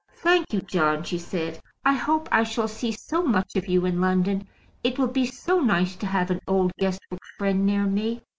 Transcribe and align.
"Thank 0.15 0.51
you, 0.51 0.61
John," 0.61 1.03
she 1.03 1.19
said; 1.19 1.59
"I 1.85 1.93
hope 1.93 2.27
I 2.31 2.41
shall 2.43 2.67
see 2.67 2.91
so 2.91 3.21
much 3.21 3.55
of 3.55 3.67
you 3.67 3.85
in 3.85 4.01
London. 4.01 4.47
It 4.83 4.97
will 4.97 5.07
be 5.09 5.27
so 5.27 5.59
nice 5.59 5.95
to 5.97 6.07
have 6.07 6.31
an 6.31 6.41
old 6.47 6.71
Guestwick 6.79 7.21
friend 7.37 7.67
near 7.67 7.85
me." 7.85 8.23